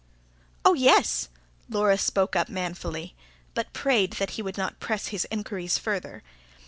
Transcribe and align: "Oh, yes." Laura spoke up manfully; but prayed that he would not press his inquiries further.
"Oh, 0.65 0.73
yes." 0.73 1.29
Laura 1.69 1.95
spoke 1.95 2.35
up 2.35 2.49
manfully; 2.49 3.13
but 3.53 3.71
prayed 3.71 4.13
that 4.13 4.31
he 4.31 4.41
would 4.41 4.57
not 4.57 4.79
press 4.79 5.09
his 5.09 5.27
inquiries 5.29 5.77
further. 5.77 6.23